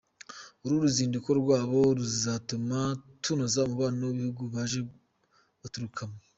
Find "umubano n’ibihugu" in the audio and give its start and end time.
3.67-4.43